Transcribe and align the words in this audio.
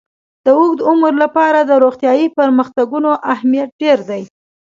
د 0.45 0.47
اوږد 0.57 0.79
عمر 0.89 1.13
لپاره 1.23 1.59
د 1.63 1.71
روغتیايي 1.83 2.27
پرمختګونو 2.39 3.09
اهمیت 3.33 3.69
ډېر 3.81 3.99
دی. 4.09 4.21